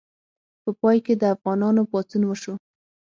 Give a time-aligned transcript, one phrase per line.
[0.63, 2.53] په پای کې د افغانانو پاڅون وشو.